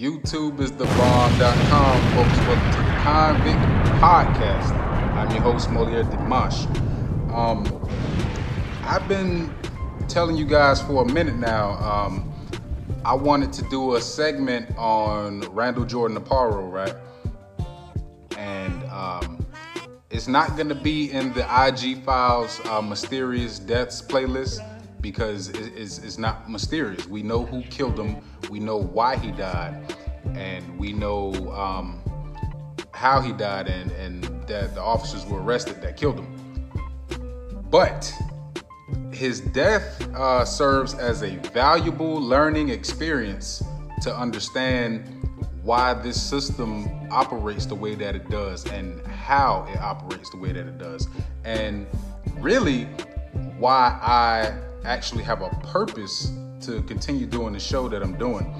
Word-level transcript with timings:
YouTube 0.00 0.60
is 0.60 0.72
the 0.72 0.86
bomb.com, 0.86 2.00
folks. 2.14 2.38
Welcome 2.38 2.70
to 2.72 2.78
the 2.78 2.96
Convict 3.02 3.58
Podcast. 4.00 4.70
I'm 5.14 5.30
your 5.30 5.42
host, 5.42 5.70
Moliere 5.70 6.04
Dimanche. 6.04 6.66
Um, 7.34 7.66
I've 8.82 9.06
been 9.08 9.54
telling 10.08 10.36
you 10.38 10.46
guys 10.46 10.80
for 10.80 11.02
a 11.02 11.12
minute 11.12 11.36
now. 11.36 11.72
Um, 11.72 12.32
I 13.04 13.12
wanted 13.12 13.52
to 13.52 13.62
do 13.68 13.96
a 13.96 14.00
segment 14.00 14.74
on 14.78 15.40
Randall 15.52 15.84
Jordan 15.84 16.16
Aparo, 16.16 16.72
right? 16.72 16.94
And 18.38 18.82
um, 18.84 19.44
it's 20.08 20.28
not 20.28 20.56
going 20.56 20.70
to 20.70 20.74
be 20.74 21.12
in 21.12 21.30
the 21.34 21.42
IG 21.42 22.02
Files 22.04 22.58
uh, 22.64 22.80
Mysterious 22.80 23.58
Deaths 23.58 24.00
playlist 24.00 24.60
because 25.00 25.48
it's, 25.48 25.98
it's 25.98 26.18
not 26.18 26.50
mysterious. 26.50 27.06
We 27.06 27.22
know 27.22 27.44
who 27.44 27.62
killed 27.62 27.98
him, 27.98 28.22
we 28.50 28.60
know 28.60 28.76
why 28.76 29.16
he 29.16 29.30
died, 29.30 29.94
and 30.34 30.78
we 30.78 30.92
know 30.92 31.32
um, 31.52 32.00
how 32.92 33.20
he 33.20 33.32
died, 33.32 33.68
and, 33.68 33.90
and 33.92 34.24
that 34.46 34.74
the 34.74 34.80
officers 34.80 35.24
were 35.26 35.42
arrested 35.42 35.80
that 35.82 35.96
killed 35.96 36.18
him. 36.18 36.36
But 37.70 38.12
his 39.12 39.40
death 39.40 40.00
uh, 40.14 40.44
serves 40.44 40.94
as 40.94 41.22
a 41.22 41.36
valuable 41.52 42.20
learning 42.20 42.70
experience 42.70 43.62
to 44.02 44.16
understand 44.16 45.20
why 45.62 45.94
this 45.94 46.20
system 46.20 46.88
operates 47.10 47.66
the 47.66 47.74
way 47.74 47.94
that 47.94 48.16
it 48.16 48.28
does 48.30 48.66
and 48.66 49.06
how 49.06 49.66
it 49.70 49.78
operates 49.78 50.30
the 50.30 50.38
way 50.38 50.52
that 50.52 50.66
it 50.66 50.78
does. 50.78 51.06
And 51.44 51.86
really, 52.38 52.84
why 53.58 53.98
I 54.02 54.54
actually 54.84 55.24
have 55.24 55.42
a 55.42 55.50
purpose 55.64 56.32
to 56.62 56.82
continue 56.82 57.26
doing 57.26 57.52
the 57.52 57.60
show 57.60 57.88
that 57.88 58.02
I'm 58.02 58.16
doing. 58.18 58.54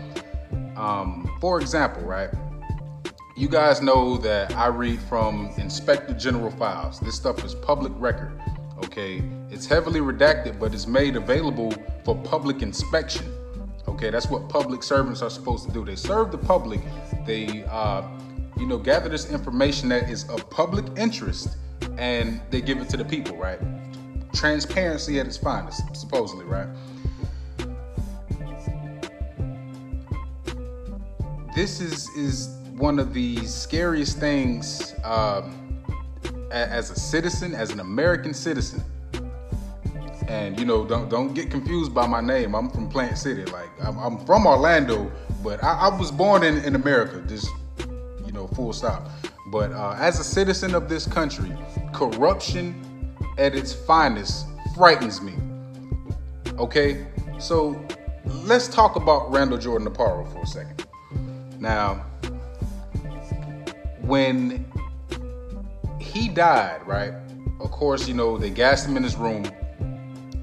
Um, 0.77 1.37
for 1.41 1.61
example, 1.61 2.03
right? 2.03 2.31
You 3.37 3.49
guys 3.49 3.81
know 3.81 4.17
that 4.19 4.55
I 4.55 4.67
read 4.67 5.01
from 5.01 5.51
Inspector 5.57 6.13
General 6.15 6.51
files. 6.51 7.01
This 7.01 7.15
stuff 7.15 7.45
is 7.45 7.55
public 7.55 7.93
record, 7.97 8.33
okay? 8.85 9.23
It's 9.51 9.67
heavily 9.67 10.01
redacted, 10.01 10.59
but 10.59 10.75
it's 10.75 10.87
made 10.87 11.17
available 11.17 11.73
for 12.05 12.17
public 12.17 12.63
inspection. 12.63 13.27
Okay, 13.89 14.11
that's 14.11 14.29
what 14.29 14.49
public 14.49 14.83
servants 14.83 15.23
are 15.23 15.31
supposed 15.31 15.67
to 15.67 15.73
do. 15.73 15.85
They 15.85 15.97
serve 15.97 16.31
the 16.33 16.39
public. 16.39 16.81
They, 17.27 17.65
uh, 17.65 18.03
you 18.57 18.67
know, 18.67 18.79
gather 18.79 19.09
this 19.09 19.31
information 19.31 19.89
that 19.89 20.09
is 20.11 20.29
of 20.29 20.49
public 20.51 20.85
interest, 20.99 21.57
and 21.99 22.41
they 22.51 22.61
give 22.61 22.79
it 22.79 22.89
to 22.91 22.97
the 22.97 23.05
people, 23.05 23.37
right? 23.37 23.59
Transparency 24.33 25.19
at 25.21 25.27
its 25.27 25.37
finest, 25.37 25.83
supposedly, 25.95 26.45
right? 26.45 26.69
This 31.55 31.81
is 31.81 32.09
is 32.11 32.49
one 32.77 32.99
of 32.99 33.13
the 33.13 33.37
scariest 33.45 34.19
things 34.19 34.95
um, 35.05 35.83
as 36.51 36.91
a 36.91 36.95
citizen, 36.95 37.55
as 37.55 37.71
an 37.71 37.81
American 37.81 38.33
citizen. 38.33 38.83
And 40.29 40.59
you 40.59 40.65
know, 40.65 40.85
don't 40.85 41.09
don't 41.09 41.35
get 41.35 41.51
confused 41.51 41.93
by 41.93 42.07
my 42.07 42.21
name. 42.21 42.55
I'm 42.55 42.71
from 42.71 42.89
Plant 42.89 43.19
City. 43.19 43.45
Like 43.47 43.69
I'm, 43.83 43.99
I'm 43.99 44.25
from 44.25 44.47
Orlando, 44.47 45.11
but 45.43 45.63
I, 45.63 45.89
I, 45.89 45.99
was 45.99 46.13
born 46.13 46.45
in, 46.45 46.59
in 46.59 46.77
America. 46.77 47.21
Just 47.27 47.49
you 48.25 48.33
know, 48.33 48.47
full 48.47 48.73
stop. 48.73 49.09
But 49.49 49.73
uh, 49.73 49.97
as 49.99 50.21
a 50.21 50.25
citizen 50.25 50.75
of 50.77 50.89
this 50.89 51.05
country, 51.05 51.53
corruption 51.93 52.81
at 53.41 53.55
its 53.55 53.73
finest 53.73 54.47
frightens 54.77 55.23
me. 55.23 55.33
Okay? 56.59 57.07
So 57.39 57.83
let's 58.45 58.69
talk 58.69 58.97
about 58.97 59.33
Randall 59.33 59.59
Jordan 59.59 59.89
Aparo 59.89 60.31
for 60.31 60.43
a 60.43 60.47
second. 60.47 60.87
Now, 61.59 62.05
when 64.03 64.67
he 65.99 66.29
died, 66.29 66.87
right? 66.87 67.15
Of 67.61 67.71
course, 67.71 68.07
you 68.07 68.15
know, 68.15 68.37
they 68.37 68.51
gassed 68.51 68.87
him 68.87 68.97
in 68.97 69.03
his 69.03 69.17
room 69.17 69.51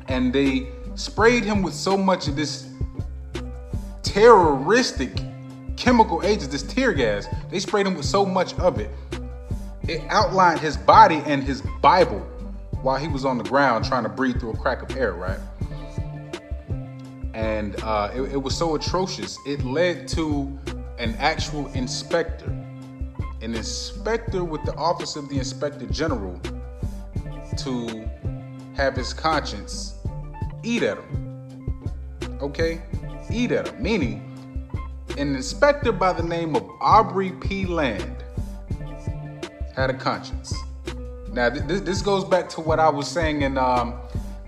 and 0.08 0.34
they 0.34 0.68
sprayed 0.96 1.44
him 1.44 1.62
with 1.62 1.76
so 1.76 1.98
much 1.98 2.28
of 2.28 2.36
this 2.36 2.68
terroristic 4.02 5.12
chemical 5.76 6.24
agents, 6.24 6.48
this 6.48 6.64
tear 6.64 6.94
gas. 6.94 7.28
They 7.52 7.60
sprayed 7.60 7.86
him 7.86 7.96
with 7.96 8.06
so 8.06 8.26
much 8.26 8.56
of 8.56 8.80
it. 8.80 8.90
It 9.88 10.02
outlined 10.10 10.60
his 10.60 10.78
body 10.78 11.22
and 11.26 11.44
his 11.44 11.62
Bible 11.82 12.26
while 12.88 12.98
he 12.98 13.10
was 13.10 13.26
on 13.26 13.38
the 13.38 13.44
ground 13.44 13.84
trying 13.84 14.04
to 14.04 14.08
breathe 14.08 14.40
through 14.40 14.52
a 14.52 14.56
crack 14.56 14.82
of 14.82 14.96
air, 14.96 15.12
right? 15.12 15.40
And 17.34 17.76
uh, 17.84 18.12
it, 18.16 18.22
it 18.32 18.38
was 18.42 18.56
so 18.56 18.76
atrocious, 18.76 19.38
it 19.46 19.62
led 19.66 20.08
to 20.10 20.58
an 20.98 21.14
actual 21.20 21.68
inspector, 21.74 22.46
an 23.42 23.56
inspector 23.56 24.46
with 24.46 24.64
the 24.64 24.74
office 24.76 25.18
of 25.18 25.28
the 25.28 25.38
inspector 25.38 25.86
general, 25.88 26.40
to 27.58 28.10
have 28.78 28.96
his 28.96 29.14
conscience 29.14 29.96
eat 30.64 30.82
at 30.82 30.98
him. 30.98 31.84
Okay? 32.40 32.82
Eat 33.30 33.52
at 33.52 33.68
him. 33.68 33.84
Meaning, 33.84 34.72
an 35.18 35.36
inspector 35.36 35.92
by 35.92 36.14
the 36.14 36.24
name 36.24 36.56
of 36.56 36.66
Aubrey 36.80 37.34
P. 37.34 37.66
Land 37.66 38.24
had 39.76 39.90
a 39.90 39.94
conscience. 39.94 40.56
Now, 41.38 41.52
this, 41.52 41.82
this 41.82 42.02
goes 42.02 42.24
back 42.26 42.50
to 42.50 42.62
what 42.62 42.80
I 42.80 42.90
was 42.90 43.08
saying 43.08 43.44
in 43.44 43.60
um, 43.60 43.94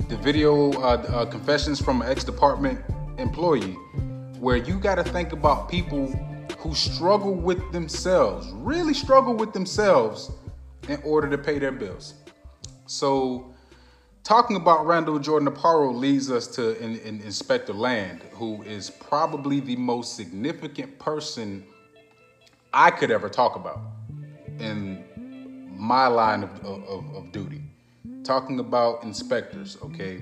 the 0.07 0.17
video 0.17 0.71
uh, 0.71 0.95
uh, 1.07 1.25
Confessions 1.27 1.79
from 1.79 2.01
an 2.01 2.09
Ex 2.09 2.23
Department 2.23 2.83
Employee, 3.19 3.73
where 4.39 4.57
you 4.57 4.79
got 4.79 4.95
to 4.95 5.03
think 5.03 5.31
about 5.31 5.69
people 5.69 6.07
who 6.57 6.73
struggle 6.73 7.35
with 7.35 7.59
themselves, 7.71 8.49
really 8.53 8.95
struggle 8.95 9.35
with 9.35 9.53
themselves 9.53 10.31
in 10.87 10.99
order 11.03 11.29
to 11.29 11.37
pay 11.37 11.59
their 11.59 11.71
bills. 11.71 12.15
So, 12.87 13.53
talking 14.23 14.55
about 14.55 14.87
Randall 14.87 15.19
Jordan 15.19 15.47
Aparo 15.47 15.93
leads 15.93 16.31
us 16.31 16.47
to 16.55 16.75
in, 16.83 16.97
in 17.01 17.21
Inspector 17.21 17.71
Land, 17.71 18.23
who 18.31 18.63
is 18.63 18.89
probably 18.89 19.59
the 19.59 19.75
most 19.75 20.15
significant 20.15 20.97
person 20.97 21.63
I 22.73 22.89
could 22.89 23.11
ever 23.11 23.29
talk 23.29 23.55
about 23.55 23.79
in 24.59 25.05
my 25.79 26.07
line 26.07 26.43
of, 26.43 26.65
of, 26.65 27.15
of 27.15 27.31
duty. 27.31 27.61
Talking 28.23 28.59
about 28.59 29.03
inspectors, 29.03 29.77
okay? 29.81 30.21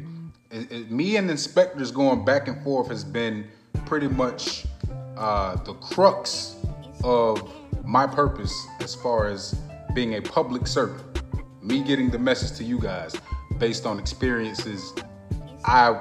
It, 0.51 0.71
it, 0.71 0.91
me 0.91 1.17
and 1.17 1.29
inspectors 1.29 1.91
going 1.91 2.23
back 2.23 2.47
and 2.47 2.63
forth 2.63 2.89
has 2.89 3.03
been 3.03 3.47
pretty 3.85 4.07
much 4.07 4.65
uh, 5.17 5.55
the 5.63 5.73
crux 5.73 6.55
of 7.03 7.51
my 7.83 8.05
purpose 8.05 8.53
as 8.79 8.95
far 8.95 9.27
as 9.27 9.59
being 9.93 10.15
a 10.15 10.21
public 10.21 10.67
servant. 10.67 11.21
Me 11.61 11.83
getting 11.83 12.09
the 12.09 12.19
message 12.19 12.57
to 12.57 12.63
you 12.63 12.79
guys 12.79 13.15
based 13.57 13.85
on 13.85 13.99
experiences 13.99 14.93
I 15.65 15.99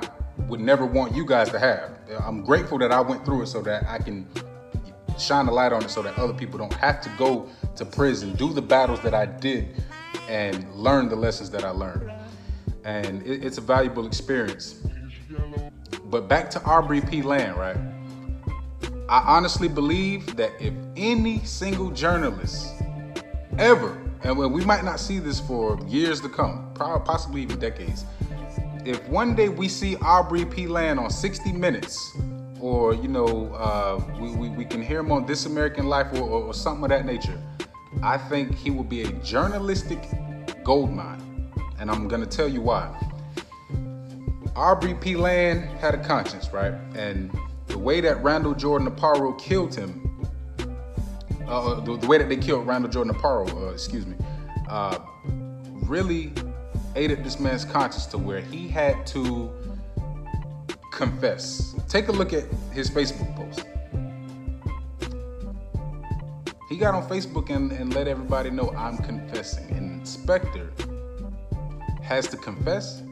would 0.49 0.61
never 0.61 0.87
want 0.87 1.15
you 1.15 1.25
guys 1.25 1.51
to 1.51 1.59
have. 1.59 1.99
I'm 2.21 2.45
grateful 2.45 2.79
that 2.79 2.93
I 2.93 3.01
went 3.01 3.25
through 3.25 3.43
it 3.43 3.47
so 3.47 3.63
that 3.63 3.85
I 3.89 3.99
can 3.99 4.29
shine 5.19 5.47
a 5.47 5.53
light 5.53 5.73
on 5.73 5.85
it 5.85 5.91
so 5.91 6.03
that 6.03 6.19
other 6.19 6.35
people 6.35 6.59
don't 6.59 6.73
have 6.75 7.01
to 7.03 7.11
go 7.19 7.49
to 7.77 7.85
prison, 7.85 8.35
do 8.35 8.53
the 8.53 8.63
battles 8.63 9.01
that 9.01 9.15
I 9.15 9.27
did, 9.27 9.83
and 10.29 10.73
learn 10.75 11.09
the 11.09 11.17
lessons 11.17 11.51
that 11.51 11.65
I 11.65 11.71
learned. 11.71 12.11
And 12.85 13.23
it, 13.23 13.45
it's 13.45 13.59
a 13.59 13.61
valuable 13.61 14.07
experience. 14.07 14.81
But 16.07 16.29
back 16.29 16.51
to 16.51 16.63
Aubrey 16.65 17.01
P. 17.01 17.23
Land, 17.23 17.57
right? 17.57 17.77
I 19.09 19.23
honestly 19.27 19.69
believe 19.69 20.37
that 20.37 20.53
if 20.61 20.75
any 20.97 21.45
single 21.45 21.91
journalist 21.91 22.69
ever, 23.59 24.01
and 24.23 24.37
we 24.37 24.65
might 24.65 24.85
not 24.85 24.99
see 24.99 25.19
this 25.19 25.39
for 25.41 25.79
years 25.87 26.21
to 26.23 26.29
come, 26.29 26.73
possibly 26.75 27.43
even 27.43 27.59
decades, 27.59 28.05
if 28.85 29.07
one 29.09 29.35
day 29.35 29.49
we 29.49 29.69
see 29.69 29.97
Aubrey 29.97 30.45
P. 30.45 30.67
Land 30.67 30.99
on 30.99 31.11
60 31.11 31.53
Minutes 31.53 32.17
or 32.61 32.95
you 32.95 33.09
know 33.09 33.53
uh, 33.55 34.03
we, 34.21 34.31
we, 34.35 34.49
we, 34.51 34.65
can 34.65 34.83
hear 34.83 35.01
him 35.01 35.13
on 35.13 35.27
This 35.27 35.47
American 35.47 35.87
Life 35.87 36.13
or, 36.15 36.21
or, 36.21 36.45
or, 36.45 36.55
something 36.55 36.85
of 36.85 36.91
that 36.91 37.05
nature, 37.05 37.39
I 38.03 38.19
think 38.19 38.55
he 38.57 38.71
will 38.71 38.85
be 38.85 39.03
a 39.03 39.13
journalistic 39.21 39.99
goldmine, 40.65 41.51
and 41.79 41.91
I'm 41.91 42.09
gonna 42.09 42.27
tell 42.27 42.49
you 42.49 42.61
why. 42.61 42.95
Aubrey 44.55 44.95
P. 44.95 45.17
Land 45.17 45.65
had 45.81 45.95
a 45.95 46.03
conscience, 46.03 46.51
right? 46.51 46.73
And 46.95 47.31
the 47.67 47.79
way 47.79 48.01
that 48.01 48.23
Randall 48.23 48.55
Jordan 48.55 48.91
Aparo 48.91 49.39
killed 49.39 49.75
him, 49.75 50.03
uh, 51.47 51.81
the, 51.81 51.99
the, 51.99 52.07
way 52.07 52.17
that 52.17 52.29
they 52.31 52.37
killed 52.37 52.67
Randall 52.67 52.91
Jordan 52.91 53.13
Aparo, 53.13 53.53
uh, 53.55 53.73
excuse 53.73 54.07
me, 54.07 54.17
uh, 54.69 54.99
really 55.85 56.33
aided 56.95 57.23
this 57.23 57.39
man's 57.39 57.67
conscience 57.67 58.07
to 58.07 58.19
where 58.19 58.41
he 58.41 58.67
had 58.67 59.07
to 59.09 59.53
confess. 60.97 61.77
Take 61.89 62.09
a 62.09 62.13
look 62.13 62.33
at 62.33 62.45
his 62.73 62.91
Facebook 62.91 63.37
post. 63.37 63.65
He 66.69 66.77
got 66.77 66.95
on 66.95 67.09
Facebook 67.09 67.51
and, 67.55 67.71
and 67.71 67.95
let 67.95 68.09
everybody 68.09 68.51
know 68.51 68.73
I'm 68.77 68.99
confessing. 68.99 69.71
An 69.71 70.01
inspector 70.01 70.71
has 72.03 72.27
to 72.29 72.37
confess. 72.37 73.03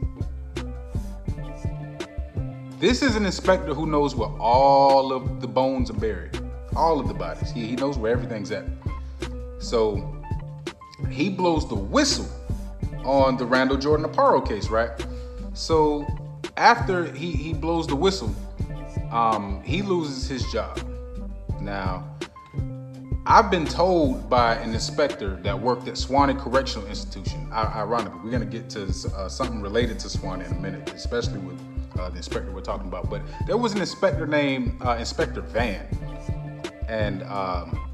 This 2.80 3.02
is 3.02 3.16
an 3.16 3.26
inspector 3.26 3.74
who 3.74 3.86
knows 3.86 4.14
where 4.16 4.30
all 4.40 5.12
of 5.12 5.40
the 5.40 5.46
bones 5.46 5.90
are 5.90 5.94
buried. 5.94 6.40
all 6.76 7.00
of 7.00 7.08
the 7.08 7.14
bodies. 7.14 7.50
He, 7.50 7.66
he 7.66 7.76
knows 7.76 7.98
where 7.98 8.12
everything's 8.12 8.50
at. 8.50 8.64
So 9.58 10.22
he 11.10 11.30
blows 11.30 11.68
the 11.68 11.74
whistle 11.74 12.28
on 13.04 13.36
the 13.36 13.44
Randall 13.46 13.76
Jordan 13.76 14.06
Aparo 14.06 14.46
case, 14.46 14.68
right? 14.68 14.90
So 15.52 16.06
after 16.56 17.12
he, 17.12 17.32
he 17.32 17.52
blows 17.52 17.86
the 17.86 17.96
whistle, 17.96 18.34
um, 19.10 19.62
he 19.64 19.82
loses 19.82 20.28
his 20.28 20.50
job. 20.52 20.80
Now, 21.60 22.08
I've 23.26 23.50
been 23.50 23.64
told 23.64 24.28
by 24.28 24.56
an 24.56 24.74
inspector 24.74 25.36
that 25.42 25.58
worked 25.58 25.88
at 25.88 25.96
Suwannee 25.96 26.34
Correctional 26.34 26.86
Institution. 26.88 27.48
ironically, 27.52 28.20
we're 28.22 28.30
going 28.30 28.48
to 28.48 28.58
get 28.58 28.68
to 28.70 28.82
uh, 29.16 29.28
something 29.28 29.62
related 29.62 29.98
to 30.00 30.10
Suwannee 30.10 30.44
in 30.44 30.52
a 30.52 30.60
minute, 30.60 30.92
especially 30.92 31.38
with 31.38 31.58
uh, 31.98 32.10
the 32.10 32.16
inspector 32.18 32.50
we're 32.50 32.60
talking 32.60 32.86
about. 32.86 33.08
But 33.08 33.22
there 33.46 33.56
was 33.56 33.72
an 33.72 33.80
inspector 33.80 34.26
named 34.26 34.76
uh, 34.82 34.96
Inspector 34.98 35.40
Van, 35.40 35.86
and 36.88 37.22
um, 37.22 37.88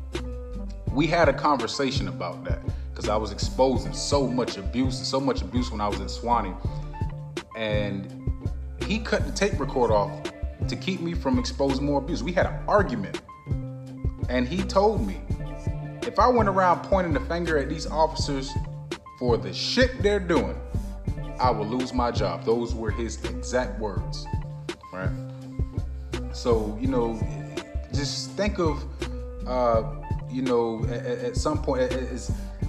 we 0.91 1.07
had 1.07 1.29
a 1.29 1.33
conversation 1.33 2.09
about 2.09 2.43
that 2.45 2.61
because 2.91 3.09
I 3.09 3.17
was 3.17 3.31
exposing 3.31 3.93
so 3.93 4.27
much 4.27 4.57
abuse 4.57 4.99
so 5.07 5.21
much 5.21 5.43
abuse 5.43 5.71
when 5.71 5.81
I 5.81 5.87
was 5.87 6.01
at 6.01 6.11
Suwannee, 6.11 6.55
and 7.57 8.20
he 8.87 8.99
cut 8.99 9.27
the 9.27 9.33
tape 9.33 9.59
record 9.59 9.91
off 9.91 10.11
to 10.69 10.77
keep 10.77 11.01
me 11.01 11.15
from 11.15 11.39
exposing 11.39 11.85
more 11.85 11.99
abuse. 11.99 12.23
We 12.23 12.33
had 12.33 12.47
an 12.47 12.59
argument 12.67 13.21
and 14.29 14.47
he 14.47 14.59
told 14.59 15.07
me 15.07 15.21
if 16.03 16.19
I 16.19 16.29
went 16.29 16.49
around 16.49 16.83
pointing 16.85 17.13
the 17.13 17.21
finger 17.21 17.59
at 17.59 17.69
these 17.69 17.87
officers 17.87 18.51
for 19.19 19.37
the 19.37 19.53
shit 19.53 20.03
they're 20.03 20.21
doing, 20.21 20.59
I 21.39 21.51
will 21.51 21.67
lose 21.67 21.93
my 21.93 22.11
job. 22.11 22.45
Those 22.45 22.75
were 22.75 22.91
his 22.91 23.23
exact 23.25 23.79
words, 23.79 24.27
right? 24.93 25.11
So, 26.33 26.77
you 26.81 26.89
know, 26.89 27.19
just 27.93 28.31
think 28.33 28.59
of, 28.59 28.85
uh, 29.47 29.83
you 30.31 30.43
know, 30.43 30.85
at, 30.87 31.05
at 31.07 31.37
some 31.37 31.61
point, 31.63 31.93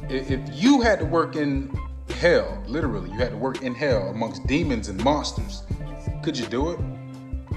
if 0.09 0.39
you 0.51 0.81
had 0.81 0.99
to 0.99 1.05
work 1.05 1.35
in 1.35 1.75
hell, 2.15 2.61
literally, 2.67 3.11
you 3.11 3.17
had 3.17 3.31
to 3.31 3.37
work 3.37 3.61
in 3.61 3.73
hell 3.75 4.09
amongst 4.09 4.45
demons 4.47 4.89
and 4.89 5.01
monsters, 5.03 5.63
could 6.21 6.37
you 6.37 6.45
do 6.45 6.71
it? 6.71 6.79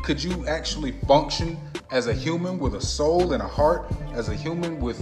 Could 0.04 0.22
you 0.22 0.46
actually 0.46 0.92
function 1.06 1.58
as 1.90 2.06
a 2.06 2.14
human 2.14 2.58
with 2.58 2.74
a 2.74 2.80
soul 2.80 3.32
and 3.32 3.42
a 3.42 3.46
heart, 3.46 3.90
as 4.12 4.28
a 4.28 4.34
human 4.34 4.80
with 4.80 4.98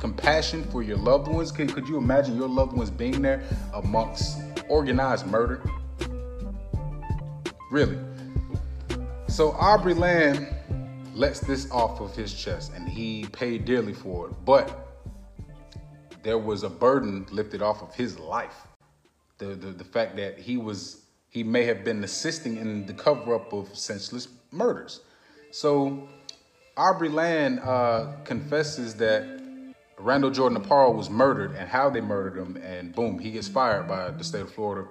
compassion 0.00 0.64
for 0.64 0.82
your 0.82 0.96
loved 0.96 1.28
ones? 1.28 1.52
Could, 1.52 1.72
could 1.74 1.86
you 1.86 1.98
imagine 1.98 2.36
your 2.36 2.48
loved 2.48 2.72
ones 2.72 2.90
being 2.90 3.20
there 3.20 3.42
amongst 3.74 4.40
organized 4.68 5.26
murder? 5.26 5.62
Really? 7.70 7.98
So 9.28 9.52
Aubrey 9.52 9.94
Land 9.94 10.48
lets 11.14 11.40
this 11.40 11.70
off 11.70 12.00
of 12.00 12.14
his 12.16 12.32
chest 12.32 12.72
and 12.74 12.88
he 12.88 13.26
paid 13.26 13.64
dearly 13.64 13.92
for 13.92 14.28
it. 14.28 14.34
But 14.44 14.88
there 16.22 16.38
was 16.38 16.62
a 16.62 16.70
burden 16.70 17.26
lifted 17.30 17.62
off 17.62 17.82
of 17.82 17.94
his 17.94 18.18
life. 18.18 18.66
The, 19.38 19.46
the, 19.54 19.70
the 19.70 19.84
fact 19.84 20.16
that 20.16 20.38
he 20.38 20.56
was 20.56 20.99
he 21.30 21.44
may 21.44 21.64
have 21.64 21.84
been 21.84 22.04
assisting 22.04 22.56
in 22.56 22.86
the 22.86 22.92
cover 22.92 23.36
up 23.36 23.52
of 23.52 23.74
senseless 23.76 24.28
murders. 24.50 25.00
So 25.52 26.08
Aubrey 26.76 27.08
Land 27.08 27.60
uh, 27.60 28.16
confesses 28.24 28.94
that 28.96 29.40
Randall 29.98 30.30
Jordan 30.30 30.60
Aparo 30.60 30.94
was 30.94 31.08
murdered 31.08 31.54
and 31.54 31.68
how 31.68 31.88
they 31.88 32.00
murdered 32.00 32.36
him, 32.36 32.56
and 32.56 32.94
boom, 32.94 33.18
he 33.18 33.30
gets 33.30 33.48
fired 33.48 33.86
by 33.86 34.10
the 34.10 34.24
state 34.24 34.42
of 34.42 34.52
Florida. 34.52 34.88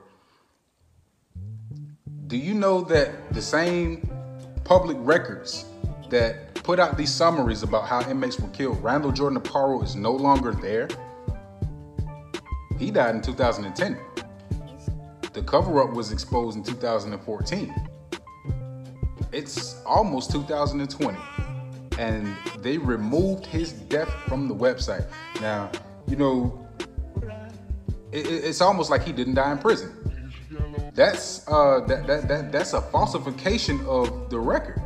Do 2.28 2.38
you 2.38 2.54
know 2.54 2.82
that 2.82 3.34
the 3.34 3.42
same 3.42 4.08
public 4.64 4.98
records 5.00 5.66
that 6.10 6.54
put 6.54 6.80
out 6.80 6.96
these 6.96 7.12
summaries 7.12 7.64
about 7.64 7.88
how 7.88 8.08
inmates 8.10 8.40
were 8.40 8.50
killed, 8.50 8.82
Randall 8.84 9.12
Jordan 9.12 9.40
Aparo 9.40 9.84
is 9.84 9.96
no 9.96 10.12
longer 10.12 10.52
there? 10.52 10.88
He 12.78 12.92
died 12.92 13.16
in 13.16 13.22
2010. 13.22 13.98
The 15.34 15.44
cover 15.44 15.82
up 15.84 15.94
was 15.94 16.12
exposed 16.12 16.58
in 16.58 16.64
2014. 16.64 17.74
It's 19.32 19.82
almost 19.86 20.32
2020. 20.32 21.18
And 22.00 22.36
they 22.60 22.78
removed 22.78 23.46
his 23.46 23.74
death 23.74 24.10
from 24.28 24.48
the 24.48 24.56
website. 24.56 25.06
Now, 25.42 25.70
you 26.08 26.16
know, 26.16 26.68
it, 28.12 28.26
it's 28.26 28.62
almost 28.62 28.90
like 28.90 29.04
he 29.04 29.12
didn't 29.12 29.36
die 29.36 29.52
in 29.52 29.58
prison. 29.60 29.96
That's 30.94 31.48
uh, 31.48 31.82
that, 31.88 32.08
that 32.08 32.28
that 32.28 32.52
that's 32.52 32.74
a 32.74 32.82
falsification 32.82 33.80
of 33.86 34.30
the 34.30 34.40
record, 34.40 34.82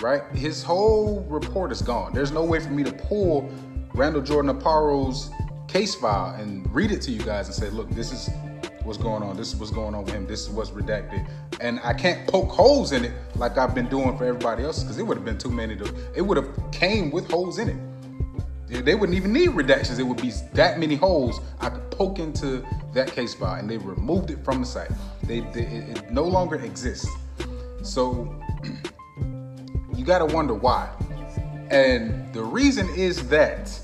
right? 0.00 0.22
His 0.34 0.62
whole 0.62 1.24
report 1.28 1.70
is 1.70 1.80
gone. 1.80 2.12
There's 2.12 2.32
no 2.32 2.44
way 2.44 2.60
for 2.60 2.70
me 2.70 2.82
to 2.82 2.92
pull 2.92 3.50
Randall 3.94 4.22
Jordan 4.22 4.58
Aparo's 4.58 5.30
case 5.68 5.94
file 5.94 6.34
and 6.34 6.70
read 6.74 6.90
it 6.90 7.00
to 7.02 7.10
you 7.10 7.20
guys 7.20 7.46
and 7.46 7.54
say, 7.54 7.70
look, 7.70 7.88
this 7.90 8.10
is 8.10 8.28
what's 8.88 8.98
going 8.98 9.22
on. 9.22 9.36
This 9.36 9.52
is 9.52 9.56
what's 9.56 9.70
going 9.70 9.94
on 9.94 10.04
with 10.04 10.14
him. 10.14 10.26
This 10.26 10.40
is 10.40 10.48
what's 10.48 10.70
redacted. 10.70 11.28
And 11.60 11.78
I 11.84 11.92
can't 11.92 12.26
poke 12.26 12.48
holes 12.48 12.92
in 12.92 13.04
it 13.04 13.12
like 13.36 13.58
I've 13.58 13.74
been 13.74 13.88
doing 13.88 14.16
for 14.16 14.24
everybody 14.24 14.64
else 14.64 14.82
because 14.82 14.98
it 14.98 15.02
would 15.02 15.16
have 15.16 15.26
been 15.26 15.38
too 15.38 15.50
many 15.50 15.76
to. 15.76 15.94
It 16.16 16.22
would 16.22 16.38
have 16.38 16.48
came 16.72 17.10
with 17.10 17.30
holes 17.30 17.58
in 17.58 17.68
it. 17.68 18.84
They 18.84 18.94
wouldn't 18.94 19.16
even 19.16 19.32
need 19.32 19.50
redactions. 19.50 19.98
It 19.98 20.02
would 20.02 20.20
be 20.20 20.32
that 20.54 20.78
many 20.78 20.96
holes 20.96 21.40
I 21.60 21.70
could 21.70 21.90
poke 21.90 22.18
into 22.18 22.66
that 22.94 23.12
case 23.12 23.34
file, 23.34 23.60
and 23.60 23.70
they 23.70 23.78
removed 23.78 24.30
it 24.30 24.44
from 24.44 24.60
the 24.60 24.66
site. 24.66 24.90
They, 25.22 25.40
they 25.40 25.62
it, 25.62 25.98
it 25.98 26.10
no 26.10 26.24
longer 26.24 26.56
exists. 26.56 27.08
So 27.82 28.34
you 29.94 30.04
got 30.04 30.26
to 30.26 30.34
wonder 30.34 30.54
why. 30.54 30.88
And 31.70 32.32
the 32.32 32.42
reason 32.42 32.88
is 32.90 33.28
that 33.28 33.78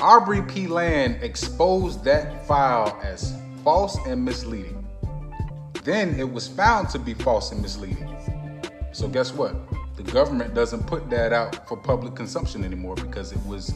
Aubrey 0.00 0.42
P. 0.42 0.66
Land 0.66 1.18
exposed 1.22 2.04
that 2.04 2.46
file 2.46 2.98
as 3.02 3.34
false 3.64 3.96
and 4.06 4.22
misleading. 4.22 4.86
Then 5.84 6.20
it 6.20 6.30
was 6.30 6.46
found 6.46 6.90
to 6.90 6.98
be 6.98 7.14
false 7.14 7.50
and 7.50 7.62
misleading. 7.62 8.14
So 8.92 9.08
guess 9.08 9.32
what? 9.32 9.56
The 9.96 10.02
government 10.02 10.54
doesn't 10.54 10.86
put 10.86 11.08
that 11.10 11.32
out 11.32 11.66
for 11.66 11.76
public 11.76 12.14
consumption 12.14 12.62
anymore 12.62 12.94
because 12.94 13.32
it 13.32 13.44
was 13.46 13.74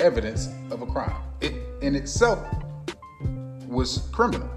evidence 0.00 0.48
of 0.72 0.82
a 0.82 0.86
crime. 0.86 1.22
It 1.40 1.54
in 1.80 1.94
itself 1.94 2.44
was 3.68 4.08
criminal. 4.12 4.50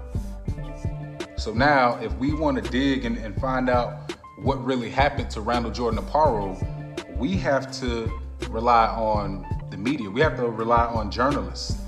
So 1.36 1.52
now, 1.52 1.98
if 2.02 2.12
we 2.14 2.34
want 2.34 2.62
to 2.62 2.70
dig 2.70 3.04
and, 3.04 3.18
and 3.18 3.40
find 3.40 3.70
out 3.70 4.12
what 4.38 4.64
really 4.64 4.90
happened 4.90 5.30
to 5.30 5.40
Randall 5.40 5.70
Jordan 5.70 6.00
Aparo, 6.00 7.16
we 7.16 7.36
have 7.36 7.70
to 7.80 8.10
rely 8.50 8.88
on 8.88 9.46
the 9.70 9.76
media. 9.76 10.10
We 10.10 10.20
have 10.22 10.36
to 10.36 10.48
rely 10.48 10.86
on 10.86 11.10
journalists 11.10 11.78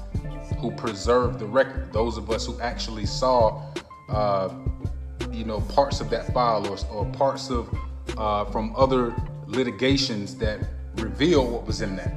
who 0.59 0.71
preserved 0.73 1.39
the 1.39 1.47
record. 1.47 1.93
Those 1.93 2.17
of 2.19 2.31
us 2.31 2.47
who 2.47 2.59
actually 2.61 3.07
saw, 3.07 3.63
uh, 4.09 4.53
you 5.31 5.45
know, 5.45 5.61
parts 5.61 6.01
of 6.01 6.11
that 6.11 6.33
file 6.33 6.67
or, 6.67 6.79
or 6.91 7.07
parts 7.13 7.51
of 7.51 7.69
uh, 8.17 8.45
from 8.47 8.75
other 8.77 9.15
litigations 9.47 10.35
that 10.37 10.61
reveal 10.97 11.47
what 11.47 11.67
was 11.67 11.81
in 11.81 11.97
that. 11.97 12.13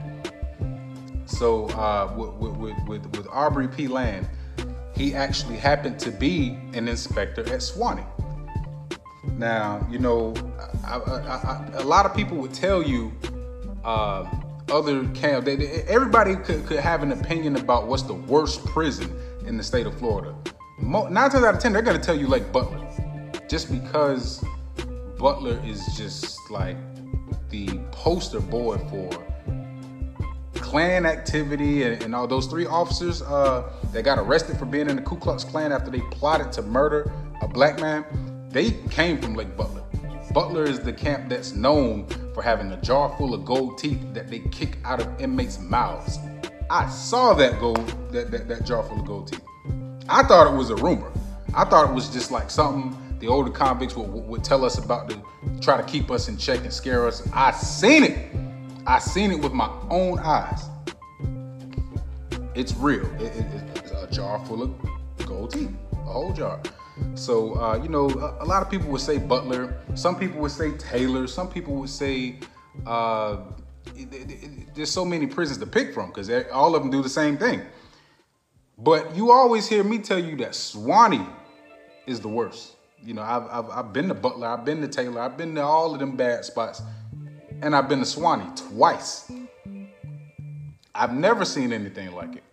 So 1.26 1.68
uh, 1.70 2.14
with, 2.18 2.56
with, 2.58 2.78
with, 2.88 3.18
with 3.18 3.28
Aubrey 3.32 3.68
P. 3.68 3.88
Land, 3.88 4.28
he 4.96 5.16
actually 5.16 5.58
happened 5.58 6.00
to 6.00 6.12
be 6.12 6.58
an 6.74 6.88
inspector 6.88 7.42
at 7.54 7.62
Suwannee. 7.62 8.04
Now, 9.38 9.86
you 9.90 9.98
know, 9.98 10.34
I, 10.86 10.98
I, 10.98 11.18
I, 11.20 11.70
a 11.76 11.84
lot 11.84 12.06
of 12.06 12.16
people 12.16 12.38
would 12.38 12.54
tell 12.54 12.84
you, 12.84 13.12
uh, 13.84 14.30
other 14.72 15.08
camp. 15.10 15.46
They, 15.46 15.56
they, 15.56 15.84
everybody 15.88 16.36
could, 16.36 16.66
could 16.66 16.80
have 16.80 17.04
an 17.04 17.12
opinion 17.12 17.58
about 17.58 17.88
what's 17.88 18.04
the 18.04 18.14
worst 18.14 18.66
prison 18.66 19.14
in 19.46 19.58
the 19.58 19.64
state 19.64 19.86
of 19.86 19.98
Florida. 19.98 20.36
nine 20.80 21.12
times 21.12 21.36
out 21.36 21.56
of 21.56 21.60
ten, 21.60 21.74
they're 21.74 21.82
gonna 21.82 22.00
tell 22.00 22.18
you 22.18 22.28
like 22.28 22.52
Butler, 22.52 22.80
just 23.48 23.72
because 23.72 24.44
Butler 25.18 25.62
is 25.66 25.86
just 25.96 26.40
like 26.50 26.78
the 27.50 27.68
poster 27.92 28.40
boy 28.40 28.78
for 28.90 29.10
Klan 30.56 31.06
activity 31.06 31.84
and, 31.84 32.02
and 32.02 32.16
all 32.16 32.28
those 32.28 32.48
three 32.48 32.66
officers 32.66 33.22
uh, 33.22 33.72
that 33.92 34.04
got 34.04 34.18
arrested 34.18 34.58
for 34.58 34.66
being 34.66 34.90
in 34.90 34.96
the 34.96 35.02
Ku 35.02 35.18
Klux 35.18 35.44
Klan 35.44 35.72
after 35.72 35.92
they 35.92 36.00
plotted 36.12 36.52
to 36.54 36.62
murder 36.62 37.12
a 37.42 37.48
black 37.48 37.80
man. 37.80 38.06
They 38.50 38.72
came 38.90 39.20
from 39.22 39.36
Lake 39.36 39.56
Butler. 39.58 39.81
Butler 40.34 40.64
is 40.64 40.80
the 40.80 40.94
camp 40.94 41.28
that's 41.28 41.52
known 41.52 42.08
for 42.34 42.42
having 42.42 42.72
a 42.72 42.82
jar 42.82 43.14
full 43.18 43.34
of 43.34 43.44
gold 43.44 43.78
teeth 43.78 44.00
that 44.14 44.30
they 44.30 44.40
kick 44.40 44.78
out 44.86 45.02
of 45.02 45.20
inmates' 45.20 45.60
mouths. 45.60 46.20
I 46.70 46.90
saw 46.90 47.34
that 47.34 47.60
gold, 47.60 47.86
that, 48.12 48.32
that, 48.32 48.48
that 48.48 48.66
jar 48.66 48.82
full 48.84 49.02
of 49.02 49.06
gold 49.06 49.28
teeth. 49.28 49.44
I 50.08 50.24
thought 50.24 50.54
it 50.54 50.56
was 50.56 50.70
a 50.70 50.76
rumor. 50.78 51.12
I 51.54 51.66
thought 51.66 51.90
it 51.90 51.94
was 51.94 52.10
just 52.10 52.32
like 52.32 52.50
something 52.50 52.98
the 53.20 53.28
older 53.28 53.52
convicts 53.52 53.98
would, 53.98 54.08
would 54.10 54.44
tell 54.44 54.64
us 54.64 54.78
about 54.78 55.10
to 55.10 55.22
try 55.60 55.76
to 55.76 55.84
keep 55.84 56.10
us 56.10 56.30
in 56.30 56.38
check 56.38 56.60
and 56.62 56.72
scare 56.72 57.08
us. 57.08 57.28
I 57.34 57.52
seen 57.52 58.06
it. 58.06 58.34
I 58.88 59.00
seen 59.00 59.32
it 59.32 59.40
with 59.40 59.52
my 59.52 59.70
own 59.90 60.18
eyes. 60.20 60.64
It's 62.56 62.74
real. 62.76 63.06
It, 63.22 63.36
it, 63.36 63.46
it's 63.76 63.92
a 63.92 64.08
jar 64.10 64.44
full 64.46 64.64
of 64.64 64.74
gold 65.26 65.52
teeth, 65.52 65.72
a 65.92 65.96
whole 65.98 66.32
jar. 66.32 66.62
So, 67.16 67.56
uh, 67.56 67.80
you 67.82 67.90
know, 67.90 68.10
a, 68.10 68.44
a, 68.44 68.46
lot 68.46 68.62
of 68.62 68.70
people 68.70 68.90
would 68.90 69.02
say 69.02 69.18
Butler. 69.18 69.78
Some 69.96 70.18
people 70.18 70.40
would 70.42 70.52
say 70.52 70.72
Taylor. 70.78 71.28
Some 71.28 71.50
people 71.50 71.76
would 71.76 71.90
say 71.90 72.40
uh, 72.86 73.38
there's 74.74 74.92
so 74.92 75.06
many 75.06 75.28
prisons 75.28 75.60
to 75.60 75.68
pick 75.68 75.94
from 75.94 76.08
because 76.08 76.30
all 76.52 76.76
of 76.76 76.82
them 76.82 76.92
do 76.92 77.02
the 77.02 77.10
same 77.10 77.38
thing. 77.38 77.62
But 78.78 79.16
you 79.16 79.32
always 79.32 79.68
hear 79.68 79.84
me 79.84 80.00
tell 80.00 80.20
you 80.20 80.36
that 80.38 80.56
Suwannee 80.56 81.28
is 82.08 82.20
the 82.20 82.28
worst. 82.28 82.76
You 83.04 83.14
know, 83.14 83.22
I've, 83.22 83.48
I've, 83.50 83.70
I've 83.70 83.94
been 83.94 84.08
to 84.08 84.14
Butler, 84.14 84.48
I've 84.48 84.66
been 84.66 84.82
to 84.82 84.88
Taylor, 84.88 85.22
I've 85.22 85.38
been 85.38 85.56
to 85.56 85.62
all 85.62 85.94
of 85.94 86.00
them 86.00 86.16
bad 86.16 86.46
spots, 86.46 86.82
and 87.62 87.76
I've 87.76 87.90
been 87.90 88.00
to 88.00 88.06
Suwannee 88.06 88.50
twice. 88.56 89.32
I've 90.94 91.14
never 91.14 91.46
seen 91.46 91.74
anything 91.74 92.12
like 92.14 92.36
it. 92.36 92.44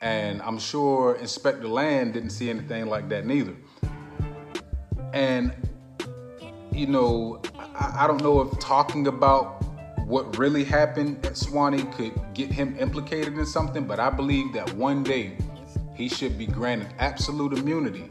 And 0.00 0.42
I'm 0.42 0.58
sure 0.58 1.16
Inspector 1.16 1.66
Land 1.66 2.14
didn't 2.14 2.30
see 2.30 2.50
anything 2.50 2.86
like 2.86 3.08
that 3.08 3.26
neither. 3.26 3.54
And, 5.14 5.54
you 6.72 6.88
know, 6.88 7.40
I, 7.56 8.00
I 8.00 8.06
don't 8.08 8.20
know 8.20 8.40
if 8.40 8.58
talking 8.58 9.06
about 9.06 9.62
what 10.06 10.36
really 10.36 10.64
happened 10.64 11.24
at 11.24 11.36
Suwannee 11.36 11.84
could 11.92 12.12
get 12.34 12.50
him 12.50 12.76
implicated 12.80 13.38
in 13.38 13.46
something, 13.46 13.84
but 13.84 14.00
I 14.00 14.10
believe 14.10 14.52
that 14.54 14.74
one 14.74 15.04
day 15.04 15.36
he 15.94 16.08
should 16.08 16.36
be 16.36 16.46
granted 16.46 16.88
absolute 16.98 17.56
immunity 17.56 18.10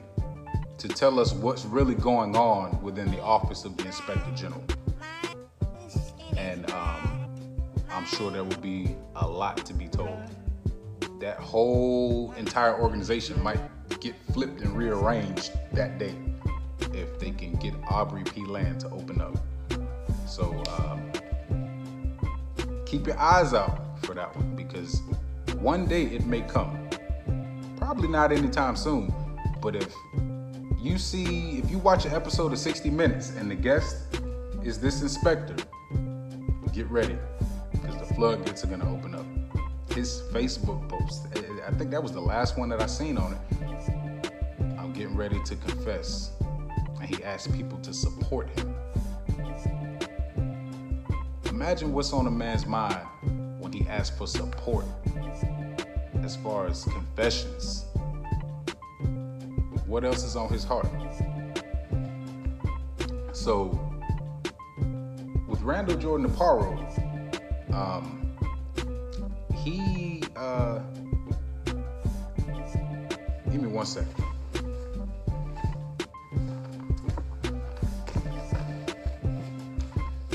to 0.77 0.87
tell 0.87 1.19
us 1.19 1.33
what's 1.33 1.65
really 1.65 1.93
going 1.93 2.37
on 2.37 2.81
within 2.81 3.11
the 3.11 3.21
office 3.21 3.65
of 3.65 3.75
the 3.75 3.85
Inspector 3.85 4.31
General. 4.33 4.63
And 6.37 6.71
um, 6.71 7.27
I'm 7.91 8.05
sure 8.05 8.31
there 8.31 8.45
will 8.45 8.61
be 8.61 8.95
a 9.17 9.27
lot 9.27 9.57
to 9.65 9.73
be 9.73 9.89
told. 9.89 10.17
That 11.19 11.37
whole 11.37 12.31
entire 12.37 12.81
organization 12.81 13.43
might 13.43 13.59
get 13.99 14.15
flipped 14.31 14.61
and 14.61 14.75
rearranged 14.77 15.51
that 15.73 15.97
day 15.97 16.15
if 16.93 17.19
they 17.19 17.31
can 17.31 17.53
get 17.55 17.73
Aubrey 17.89 18.23
P. 18.23 18.45
Land 18.45 18.81
to 18.81 18.89
open 18.89 19.21
up. 19.21 19.37
So 20.27 20.63
um, 20.79 21.11
keep 22.85 23.07
your 23.07 23.19
eyes 23.19 23.53
out 23.53 23.99
for 24.05 24.13
that 24.13 24.35
one 24.35 24.55
because 24.55 25.01
one 25.59 25.85
day 25.85 26.03
it 26.05 26.25
may 26.25 26.41
come. 26.41 26.89
Probably 27.77 28.07
not 28.07 28.31
anytime 28.31 28.75
soon, 28.75 29.13
but 29.61 29.75
if 29.75 29.93
you 30.79 30.97
see, 30.97 31.59
if 31.59 31.71
you 31.71 31.77
watch 31.77 32.05
an 32.05 32.13
episode 32.13 32.51
of 32.51 32.59
60 32.59 32.89
Minutes 32.89 33.31
and 33.31 33.49
the 33.49 33.55
guest 33.55 33.97
is 34.63 34.79
this 34.79 35.01
inspector, 35.01 35.55
get 36.73 36.89
ready 36.89 37.15
because 37.71 37.95
the 37.97 38.13
floodgates 38.15 38.63
are 38.63 38.67
gonna 38.67 38.91
open 38.91 39.13
up. 39.13 39.25
His 39.93 40.23
Facebook 40.31 40.89
post, 40.89 41.27
I 41.67 41.71
think 41.71 41.91
that 41.91 42.01
was 42.01 42.11
the 42.11 42.21
last 42.21 42.57
one 42.57 42.69
that 42.69 42.81
I 42.81 42.87
seen 42.87 43.17
on 43.17 43.33
it. 43.33 44.31
I'm 44.79 44.91
getting 44.91 45.15
ready 45.15 45.41
to 45.43 45.55
confess. 45.55 46.31
He 47.15 47.23
asked 47.23 47.53
people 47.53 47.77
to 47.79 47.93
support 47.93 48.49
him. 48.57 48.75
Imagine 51.45 51.93
what's 51.93 52.13
on 52.13 52.27
a 52.27 52.31
man's 52.31 52.65
mind 52.65 53.05
when 53.59 53.71
he 53.71 53.87
asks 53.87 54.17
for 54.17 54.27
support 54.27 54.85
as 56.23 56.35
far 56.37 56.67
as 56.67 56.83
confessions 56.85 57.85
what 59.93 60.03
else 60.03 60.23
is 60.23 60.35
on 60.35 60.49
his 60.49 60.63
heart? 60.63 60.87
So, 63.31 63.79
with 65.47 65.61
Randall 65.61 65.97
Jordan 65.97 66.27
Aparo, 66.27 66.65
um, 67.71 68.35
he, 69.53 70.23
uh, 70.35 70.79
give 73.51 73.61
me 73.61 73.67
one 73.67 73.85
second. 73.85 74.32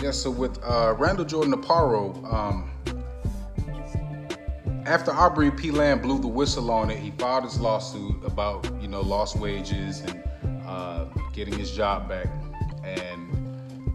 Yeah, 0.01 0.13
so 0.13 0.31
with 0.31 0.61
uh, 0.63 0.95
Randall 0.97 1.25
Jordan 1.25 1.53
Aparo, 1.53 2.33
um, 2.33 2.71
after 4.87 5.11
Aubrey 5.11 5.51
P. 5.51 5.73
Land 5.73 6.03
blew 6.03 6.21
the 6.21 6.29
whistle 6.29 6.71
on 6.71 6.89
it, 6.89 7.01
he 7.01 7.11
filed 7.13 7.43
his 7.43 7.59
lawsuit 7.59 8.15
about 8.25 8.65
you 8.81 8.87
know 8.87 9.01
lost 9.01 9.37
wages 9.37 10.01
and 10.03 10.23
uh, 10.65 11.07
getting 11.33 11.59
his 11.59 11.73
job 11.73 12.09
back, 12.09 12.29
and 12.85 13.29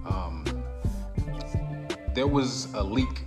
um, 0.05 0.43
there 2.13 2.27
was 2.27 2.71
a 2.73 2.83
leak 2.83 3.21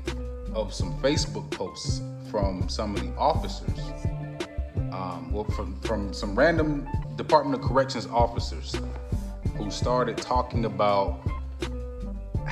of 0.54 0.75
some 0.75 1.00
Facebook 1.00 1.50
posts 1.52 2.02
from 2.30 2.68
some 2.68 2.95
of 2.95 3.00
the 3.00 3.11
officers, 3.16 3.80
um, 4.92 5.33
well, 5.33 5.45
from 5.45 5.80
from 5.80 6.12
some 6.12 6.38
random 6.38 6.87
Department 7.16 7.59
of 7.59 7.66
Corrections 7.66 8.06
officers 8.09 8.76
who 9.56 9.71
started 9.71 10.18
talking 10.18 10.66
about 10.66 11.26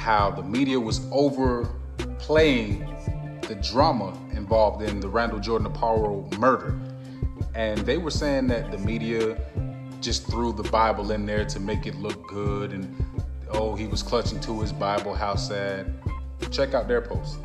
how 0.04 0.30
the 0.30 0.42
media 0.42 0.78
was 0.78 1.00
overplaying 1.10 2.80
the 3.40 3.54
drama 3.62 4.14
involved 4.32 4.82
in 4.82 5.00
the 5.00 5.08
Randall 5.08 5.38
Jordan 5.38 5.66
Aparo 5.72 6.30
murder. 6.38 6.78
And 7.54 7.78
they 7.86 7.96
were 7.96 8.10
saying 8.10 8.48
that 8.48 8.70
the 8.70 8.76
media 8.76 9.38
just 10.02 10.26
threw 10.26 10.52
the 10.52 10.62
Bible 10.64 11.10
in 11.10 11.24
there 11.24 11.46
to 11.46 11.58
make 11.58 11.86
it 11.86 11.94
look 11.94 12.28
good 12.28 12.72
and 12.72 12.94
oh, 13.52 13.74
he 13.74 13.86
was 13.86 14.02
clutching 14.02 14.40
to 14.40 14.60
his 14.60 14.72
Bible, 14.72 15.14
how 15.14 15.36
sad. 15.36 15.94
Check 16.50 16.74
out 16.74 16.86
their 16.86 17.00
post. 17.00 17.38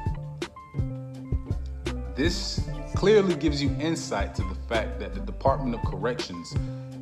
This 2.14 2.68
clearly 2.94 3.36
gives 3.36 3.64
you 3.64 3.74
insight 3.80 4.36
to 4.36 4.42
the 4.42 4.56
fact 4.68 5.00
that 5.00 5.14
the 5.14 5.22
Department 5.22 5.76
of 5.76 5.90
Corrections, 5.90 6.54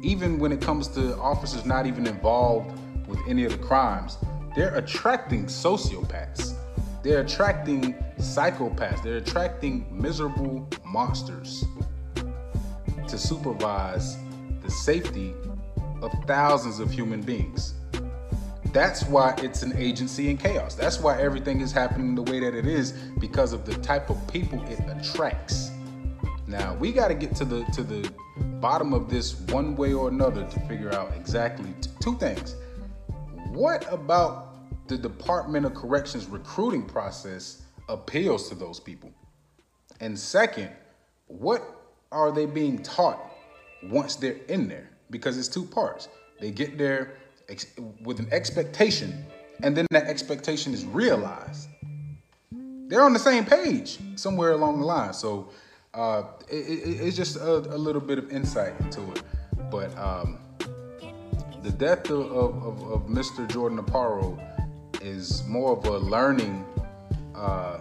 even 0.04 0.38
when 0.38 0.52
it 0.52 0.62
comes 0.62 0.88
to 0.90 1.18
officers 1.18 1.66
not 1.66 1.88
even 1.88 2.06
involved 2.06 2.78
with 3.08 3.18
any 3.28 3.44
of 3.44 3.54
the 3.54 3.58
crimes, 3.58 4.20
they're 4.58 4.76
attracting 4.76 5.46
sociopaths. 5.46 6.56
They're 7.04 7.22
attracting 7.22 7.94
psychopaths. 8.18 9.04
They're 9.04 9.18
attracting 9.18 9.86
miserable 9.92 10.68
monsters 10.84 11.64
to 13.08 13.18
supervise 13.20 14.18
the 14.64 14.72
safety 14.72 15.36
of 16.02 16.12
thousands 16.26 16.80
of 16.80 16.92
human 16.92 17.22
beings. 17.22 17.76
That's 18.74 19.04
why 19.04 19.36
it's 19.44 19.62
an 19.62 19.78
agency 19.78 20.32
in 20.32 20.38
chaos. 20.38 20.74
That's 20.74 21.00
why 21.00 21.22
everything 21.22 21.62
is 21.62 21.72
happening 21.72 22.16
the 22.16 22.24
way 22.24 22.40
that 22.40 22.56
it 22.56 22.66
is 22.66 22.94
because 23.20 23.54
of 23.54 23.64
the 23.64 23.76
type 23.76 24.10
of 24.10 24.18
people 24.34 24.60
it 24.68 24.80
attracts. 24.90 25.70
Now, 26.48 26.74
we 26.74 26.92
got 26.92 27.10
to 27.10 27.14
get 27.14 27.36
to 27.36 27.46
the 27.46 27.64
to 27.74 27.84
the 27.84 28.12
bottom 28.60 28.92
of 28.92 29.08
this 29.08 29.40
one 29.52 29.76
way 29.76 29.94
or 29.94 30.08
another 30.08 30.46
to 30.46 30.60
figure 30.62 30.92
out 30.96 31.14
exactly 31.16 31.76
t- 31.80 31.92
two 32.00 32.18
things. 32.18 32.56
What 33.52 33.92
about 33.92 34.47
the 34.88 34.98
Department 34.98 35.66
of 35.66 35.74
Corrections 35.74 36.28
recruiting 36.28 36.84
process 36.86 37.62
appeals 37.90 38.50
to 38.50 38.56
those 38.56 38.80
people? 38.80 39.12
And 40.00 40.18
second, 40.18 40.70
what 41.28 41.64
are 42.12 42.32
they 42.32 42.46
being 42.46 42.82
taught 42.84 43.20
once 43.84 44.16
they're 44.16 44.40
in 44.48 44.68
there? 44.68 44.90
Because 45.10 45.38
it's 45.38 45.48
two 45.48 45.66
parts. 45.66 46.10
They 46.40 46.52
get 46.52 46.78
there 46.78 47.18
ex- 47.50 47.68
with 48.04 48.20
an 48.20 48.28
expectation, 48.32 49.26
and 49.64 49.76
then 49.76 49.88
that 49.92 50.06
expectation 50.06 50.74
is 50.74 50.86
realized. 50.86 51.68
They're 52.88 53.04
on 53.04 53.14
the 53.14 53.20
same 53.20 53.44
page 53.44 54.00
somewhere 54.16 54.52
along 54.52 54.80
the 54.80 54.86
line. 54.86 55.14
So 55.14 55.50
uh, 55.94 56.24
it, 56.50 56.56
it, 56.56 57.02
it's 57.02 57.18
just 57.18 57.38
a, 57.38 57.56
a, 57.56 57.78
little 57.78 58.02
bit 58.02 58.18
of 58.18 58.32
insight 58.32 58.80
into 58.80 59.12
it. 59.12 59.24
But 59.70 59.98
um, 59.98 60.40
the 61.64 61.72
death 61.72 62.10
of, 62.10 62.32
of, 62.32 62.92
of 62.92 63.08
Mr. 63.08 63.50
Jordan 63.50 63.80
Aparo 63.80 64.40
is 65.02 65.46
more 65.48 65.78
of 65.78 65.86
a 65.86 65.98
learning 65.98 66.66
uh, 67.36 67.80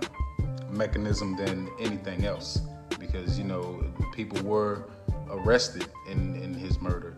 mechanism 0.70 1.36
than 1.36 1.68
anything 1.80 2.24
else. 2.24 2.60
Because 2.98 3.38
you 3.38 3.44
know 3.44 3.84
people 4.14 4.42
were 4.42 4.88
arrested 5.30 5.86
in, 6.10 6.36
in 6.42 6.54
his 6.54 6.80
murder. 6.80 7.14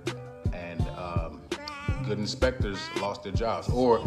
And 0.52 0.80
um, 0.96 1.42
good 2.06 2.18
inspectors 2.18 2.78
lost 3.00 3.22
their 3.22 3.32
jobs 3.32 3.68
or 3.68 4.02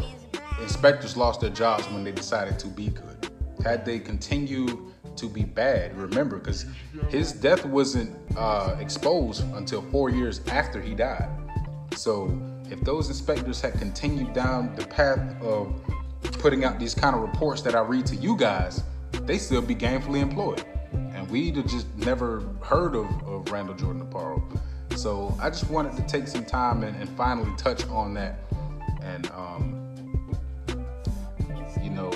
inspectors 0.62 1.16
lost 1.16 1.42
their 1.42 1.50
jobs 1.50 1.86
when 1.90 2.04
they 2.04 2.12
decided 2.12 2.60
to 2.60 2.68
be 2.68 2.90
good. 2.90 3.32
Had 3.64 3.86
they 3.86 4.00
continued 4.00 4.78
to 5.18 5.28
be 5.28 5.44
bad 5.44 5.96
remember 5.98 6.38
because 6.38 6.66
his 7.10 7.32
death 7.32 7.66
wasn't 7.66 8.18
uh, 8.38 8.76
exposed 8.80 9.44
until 9.54 9.82
four 9.84 10.10
years 10.10 10.42
after 10.48 10.82
he 10.82 10.96
died. 10.96 11.30
So 11.96 12.28
if 12.72 12.80
those 12.82 13.10
inspectors 13.10 13.60
had 13.60 13.74
continued 13.74 14.34
down 14.34 14.74
the 14.76 14.86
path 14.86 15.20
of 15.42 15.76
putting 16.40 16.64
out 16.64 16.80
these 16.80 16.96
kind 16.96 17.14
of 17.14 17.22
reports 17.22 17.62
that 17.62 17.76
I 17.76 17.82
read 17.82 18.06
to 18.08 18.16
you 18.16 18.38
guys, 18.38 18.82
they 19.24 19.38
still 19.38 19.62
be 19.62 19.76
gainfully 19.76 20.22
employed. 20.22 20.66
And 20.94 21.30
we'd 21.30 21.58
have 21.58 21.68
just 21.68 21.94
never 21.98 22.44
heard 22.62 22.96
of, 22.96 23.06
of 23.28 23.52
Randall 23.52 23.76
Jordan 23.76 24.08
Aparo. 24.08 24.42
So 24.96 25.38
I 25.42 25.50
just 25.50 25.70
wanted 25.70 25.98
to 25.98 26.04
take 26.04 26.30
some 26.30 26.46
time 26.46 26.84
and, 26.84 26.96
and 26.96 27.10
finally 27.10 27.52
touch 27.58 27.86
on 27.88 28.14
that. 28.14 28.40
And, 29.02 29.30
um, 29.32 30.34
you 31.84 31.90
know, 31.90 32.10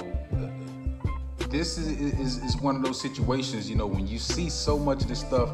this 1.49 1.77
is, 1.77 1.87
is, 2.17 2.37
is 2.37 2.57
one 2.61 2.77
of 2.77 2.81
those 2.81 2.99
situations, 2.99 3.69
you 3.69 3.75
know, 3.75 3.87
when 3.87 4.07
you 4.07 4.19
see 4.19 4.49
so 4.49 4.79
much 4.79 5.01
of 5.01 5.09
this 5.09 5.19
stuff 5.19 5.51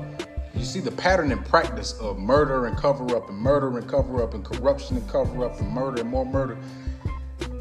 you 0.61 0.67
see 0.67 0.79
the 0.79 0.91
pattern 0.91 1.31
and 1.31 1.43
practice 1.43 1.93
of 1.93 2.19
murder 2.19 2.67
and 2.67 2.77
cover 2.77 3.15
up 3.15 3.27
and 3.29 3.37
murder 3.37 3.75
and 3.79 3.89
cover 3.89 4.21
up 4.21 4.35
and 4.35 4.45
corruption 4.45 4.95
and 4.95 5.09
cover 5.09 5.43
up 5.43 5.59
and 5.59 5.67
murder 5.71 6.01
and 6.01 6.09
more 6.09 6.23
murder. 6.23 6.55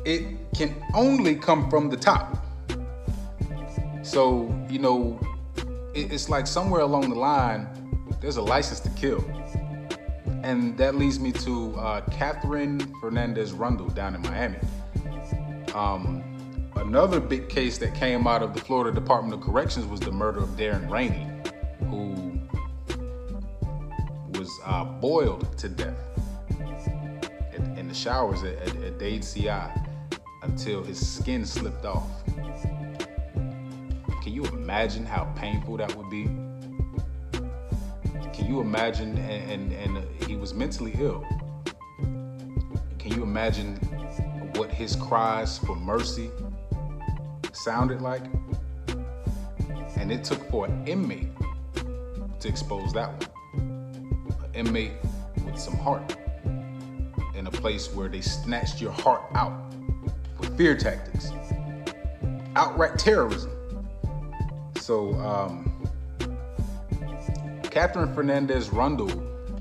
It 0.05 0.37
can 0.55 0.75
only 0.93 1.35
come 1.35 1.71
from 1.71 1.89
the 1.89 1.97
top. 1.97 2.45
So, 4.03 4.55
you 4.69 4.81
know, 4.81 5.19
it's 5.95 6.29
like 6.29 6.47
somewhere 6.47 6.83
along 6.83 7.09
the 7.09 7.19
line, 7.19 7.67
there's 8.21 8.37
a 8.37 8.43
license 8.43 8.81
to 8.81 8.91
kill. 8.91 9.25
And 10.43 10.77
that 10.77 10.95
leads 10.95 11.19
me 11.19 11.33
to 11.33 11.75
uh, 11.77 12.01
Katherine 12.11 12.81
Fernandez 13.01 13.55
Rundle 13.55 13.89
down 13.89 14.15
in 14.15 14.21
Miami. 14.21 14.59
Um, 15.75 16.23
another 16.77 17.19
big 17.19 17.49
case 17.49 17.79
that 17.79 17.95
came 17.95 18.27
out 18.27 18.43
of 18.43 18.53
the 18.53 18.61
Florida 18.61 18.93
Department 18.93 19.33
of 19.33 19.41
Corrections 19.41 19.87
was 19.87 20.01
the 20.01 20.13
murder 20.13 20.41
of 20.41 20.51
Darren 20.51 20.91
Rainey, 20.91 21.27
who 21.89 22.20
uh, 24.71 24.85
boiled 24.85 25.59
to 25.59 25.69
death 25.69 25.99
in, 27.53 27.77
in 27.77 27.89
the 27.89 27.95
showers 27.95 28.45
at, 28.45 28.55
at, 28.63 28.77
at 28.85 28.99
Dade 29.01 29.25
CI 29.25 29.51
until 30.45 30.85
his 30.85 31.05
skin 31.05 31.45
slipped 31.45 31.85
off. 31.85 32.09
Can 34.23 34.33
you 34.33 34.45
imagine 34.45 35.05
how 35.05 35.25
painful 35.37 35.77
that 35.79 35.93
would 35.97 36.09
be? 36.09 36.25
Can 38.33 38.47
you 38.47 38.61
imagine? 38.61 39.19
And, 39.19 39.73
and, 39.73 39.97
and 39.97 40.23
he 40.29 40.37
was 40.37 40.55
mentally 40.55 40.95
ill. 41.01 41.27
Can 42.99 43.13
you 43.13 43.25
imagine 43.25 43.75
what 44.55 44.71
his 44.71 44.95
cries 44.95 45.59
for 45.59 45.75
mercy 45.75 46.31
sounded 47.53 48.01
like? 48.01 48.23
And 49.97 50.13
it 50.13 50.23
took 50.23 50.49
for 50.49 50.67
an 50.67 50.87
inmate 50.87 51.29
to 52.39 52.49
expose 52.49 52.93
that 52.93 53.11
one. 53.21 53.30
Inmate 54.61 54.93
with 55.47 55.59
some 55.59 55.77
heart 55.79 56.17
in 57.35 57.47
a 57.47 57.51
place 57.51 57.93
where 57.95 58.09
they 58.09 58.21
snatched 58.21 58.79
your 58.79 58.93
heart 58.93 59.23
out 59.35 59.53
with 60.39 60.55
fear 60.57 60.77
tactics, 60.77 61.31
outright 62.57 62.99
terrorism. 62.99 63.51
So, 64.79 65.15
um, 65.15 65.89
Katherine 67.63 68.15
Fernandez 68.15 68.71
Rundle 68.71 69.11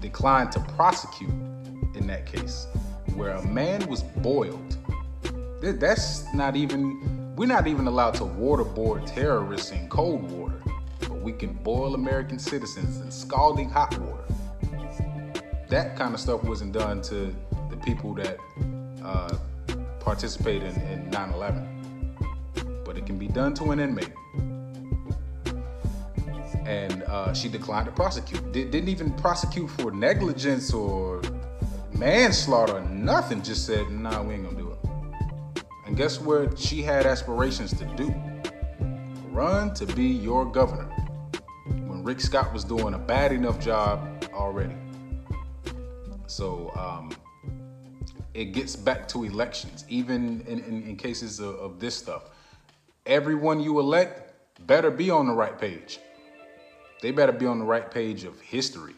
declined 0.01 0.51
to 0.51 0.59
prosecute 0.75 1.31
in 1.95 2.05
that 2.07 2.25
case, 2.25 2.67
where 3.15 3.31
a 3.31 3.47
man 3.47 3.87
was 3.87 4.03
boiled. 4.03 4.77
That's 5.61 6.25
not 6.33 6.57
even, 6.57 7.35
we're 7.37 7.45
not 7.45 7.67
even 7.67 7.87
allowed 7.87 8.15
to 8.15 8.23
waterboard 8.23 9.05
terrorists 9.13 9.71
in 9.71 9.87
cold 9.87 10.29
water, 10.31 10.61
but 10.99 11.21
we 11.21 11.31
can 11.31 11.53
boil 11.53 11.95
American 11.95 12.37
citizens 12.37 12.99
in 12.99 13.11
scalding 13.11 13.69
hot 13.69 13.97
water. 13.97 14.23
That 15.69 15.95
kind 15.95 16.13
of 16.13 16.19
stuff 16.19 16.43
wasn't 16.43 16.73
done 16.73 17.01
to 17.03 17.33
the 17.69 17.77
people 17.77 18.13
that 18.15 18.37
uh, 19.03 19.35
participated 19.99 20.75
in, 20.75 20.81
in 20.81 21.09
9 21.09 21.31
11, 21.31 22.15
but 22.83 22.97
it 22.97 23.05
can 23.05 23.17
be 23.17 23.27
done 23.27 23.53
to 23.55 23.71
an 23.71 23.79
inmate 23.79 24.11
and 26.69 27.01
uh, 27.03 27.33
she 27.33 27.49
declined 27.49 27.87
to 27.87 27.91
prosecute. 27.91 28.51
Did, 28.51 28.71
not 28.71 28.87
even 28.87 29.11
prosecute 29.13 29.67
for 29.71 29.89
negligence 29.89 30.71
or 30.71 31.19
manslaughter, 31.95 32.79
nothing. 32.81 33.41
Just 33.41 33.65
said, 33.65 33.89
nah, 33.89 34.21
we 34.21 34.35
ain't 34.35 34.43
gonna 34.43 34.55
do 34.55 34.71
it. 34.71 35.63
And 35.87 35.97
guess 35.97 36.21
what 36.21 36.59
she 36.59 36.83
had 36.83 37.07
aspirations 37.07 37.73
to 37.79 37.85
do? 37.95 38.13
Run 39.31 39.73
to 39.73 39.87
be 39.87 40.05
your 40.05 40.45
governor. 40.45 40.85
When 41.65 42.03
Rick 42.03 42.21
Scott 42.21 42.53
was 42.53 42.63
doing 42.63 42.93
a 42.93 42.99
bad 42.99 43.31
enough 43.31 43.59
job 43.59 44.23
already. 44.31 44.75
So 46.29 46.71
um, 46.75 47.11
it 48.35 48.53
gets 48.53 48.75
back 48.75 49.07
to 49.09 49.23
elections, 49.23 49.83
even 49.89 50.41
in, 50.47 50.59
in, 50.59 50.83
in 50.83 50.95
cases 50.95 51.39
of, 51.39 51.55
of 51.55 51.79
this 51.79 51.95
stuff. 51.95 52.29
Everyone 53.07 53.59
you 53.59 53.79
elect 53.79 54.33
better 54.67 54.91
be 54.91 55.09
on 55.09 55.25
the 55.25 55.33
right 55.33 55.57
page. 55.57 55.99
They 57.01 57.09
better 57.11 57.31
be 57.31 57.47
on 57.47 57.57
the 57.57 57.65
right 57.65 57.89
page 57.89 58.25
of 58.25 58.39
history. 58.41 58.93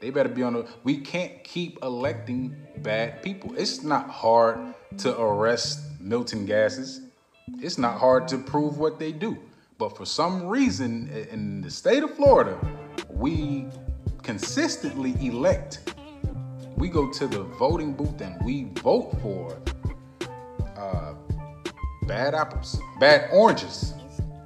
They 0.00 0.10
better 0.10 0.28
be 0.28 0.44
on 0.44 0.52
the. 0.52 0.68
We 0.84 0.98
can't 0.98 1.42
keep 1.42 1.82
electing 1.82 2.54
bad 2.78 3.20
people. 3.20 3.56
It's 3.56 3.82
not 3.82 4.08
hard 4.08 4.74
to 4.98 5.20
arrest 5.20 5.80
Milton 5.98 6.46
gases. 6.46 7.00
It's 7.60 7.78
not 7.78 7.98
hard 7.98 8.28
to 8.28 8.38
prove 8.38 8.78
what 8.78 9.00
they 9.00 9.10
do. 9.10 9.36
But 9.78 9.96
for 9.96 10.06
some 10.06 10.46
reason, 10.46 11.08
in 11.32 11.62
the 11.62 11.70
state 11.70 12.04
of 12.04 12.14
Florida, 12.14 12.56
we 13.10 13.66
consistently 14.22 15.14
elect. 15.20 15.80
We 16.76 16.88
go 16.88 17.10
to 17.10 17.26
the 17.26 17.42
voting 17.42 17.92
booth 17.92 18.20
and 18.20 18.40
we 18.44 18.64
vote 18.82 19.16
for 19.20 19.58
uh, 20.76 21.14
bad 22.02 22.34
apples, 22.34 22.78
bad 23.00 23.28
oranges. 23.32 23.94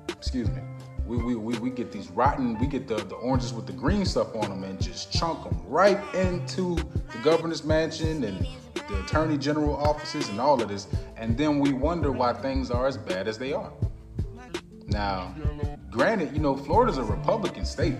Excuse 0.09 0.49
me 0.49 0.62
we, 1.11 1.16
we, 1.16 1.35
we, 1.35 1.59
we 1.59 1.71
get 1.71 1.90
these 1.90 2.09
rotten, 2.11 2.57
we 2.61 2.69
get 2.69 2.87
the, 2.87 2.95
the 2.95 3.16
oranges 3.16 3.53
with 3.53 3.66
the 3.66 3.73
green 3.73 4.07
stuff 4.07 4.33
on 4.37 4.49
them 4.49 4.62
and 4.62 4.81
just 4.81 5.12
chunk 5.12 5.43
them 5.43 5.61
right 5.66 5.99
into 6.14 6.77
the 6.77 7.19
governor's 7.25 7.64
mansion 7.64 8.23
and 8.23 8.47
the 8.77 9.01
attorney 9.05 9.37
general 9.37 9.75
offices 9.75 10.29
and 10.29 10.40
all 10.40 10.62
of 10.62 10.69
this. 10.69 10.87
And 11.16 11.37
then 11.37 11.59
we 11.59 11.73
wonder 11.73 12.12
why 12.12 12.33
things 12.33 12.71
are 12.71 12.87
as 12.87 12.97
bad 12.97 13.27
as 13.27 13.38
they 13.38 13.53
are. 13.53 13.73
Now, 14.87 15.35
granted, 15.90 16.33
you 16.33 16.38
know, 16.38 16.57
Florida's 16.57 16.99
a 16.99 17.03
Republican 17.03 17.64
state. 17.64 17.97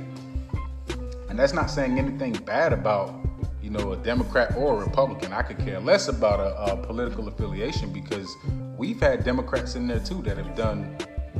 And 1.29 1.37
that's 1.37 1.53
not 1.53 1.69
saying 1.69 1.99
anything 1.99 2.33
bad 2.33 2.73
about, 2.73 3.20
you 3.63 3.71
know, 3.71 3.93
a 3.93 3.97
Democrat 3.97 4.57
or 4.57 4.81
a 4.81 4.85
Republican. 4.85 5.33
I 5.33 5.43
could 5.43 5.59
care 5.59 5.81
less 5.81 6.09
about 6.09 6.41
a, 6.41 6.73
a 6.73 6.77
political 6.77 7.29
affiliation 7.29 7.93
because 7.93 8.35
we've 8.77 9.01
had 9.01 9.25
Democrats 9.25 9.75
in 9.75 9.87
there 9.87 10.01
too 10.01 10.23
that 10.23 10.37
have 10.37 10.55
done 10.55 10.97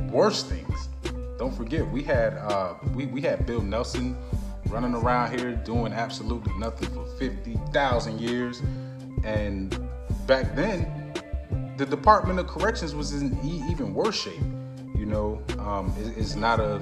worse 0.09 0.43
things 0.43 0.89
don't 1.41 1.55
forget 1.55 1.89
we 1.89 2.03
had 2.03 2.33
uh, 2.37 2.75
we, 2.93 3.07
we 3.07 3.19
had 3.19 3.47
Bill 3.47 3.63
Nelson 3.63 4.15
running 4.67 4.93
around 4.93 5.35
here 5.35 5.53
doing 5.55 5.91
absolutely 5.91 6.53
nothing 6.59 6.87
for 6.89 7.03
50,000 7.17 8.19
years. 8.19 8.61
And 9.23 9.75
back 10.27 10.55
then, 10.55 11.13
the 11.77 11.85
Department 11.87 12.37
of 12.37 12.45
Corrections 12.45 12.93
was 12.93 13.19
in 13.19 13.37
even 13.43 13.95
worse 13.95 14.21
shape. 14.21 14.39
You 14.95 15.07
know, 15.07 15.41
um, 15.57 15.91
it, 15.99 16.15
it's 16.15 16.35
not 16.35 16.59
a, 16.59 16.79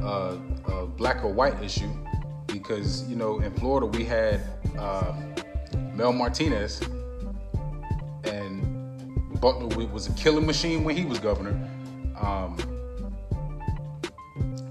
a, 0.00 0.38
a, 0.72 0.86
black 0.86 1.22
or 1.22 1.30
white 1.30 1.62
issue 1.62 1.92
because, 2.46 3.06
you 3.10 3.16
know, 3.16 3.40
in 3.40 3.52
Florida 3.56 3.86
we 3.86 4.04
had 4.04 4.40
uh, 4.78 5.14
Mel 5.94 6.12
Martinez 6.12 6.80
and 8.24 9.40
Butler 9.40 9.86
was 9.86 10.08
a 10.08 10.12
killing 10.12 10.46
machine 10.46 10.84
when 10.84 10.96
he 10.96 11.04
was 11.04 11.18
governor. 11.18 11.52
Um, 12.20 12.56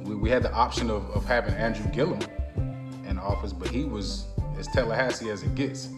we 0.03 0.29
had 0.29 0.43
the 0.43 0.51
option 0.51 0.89
of, 0.89 1.09
of 1.11 1.25
having 1.25 1.53
Andrew 1.53 1.89
Gillum 1.91 2.19
in 3.07 3.19
office, 3.19 3.53
but 3.53 3.69
he 3.69 3.85
was 3.85 4.25
as 4.57 4.67
Tallahassee 4.67 5.29
as 5.29 5.43
it 5.43 5.53
gets. 5.55 5.89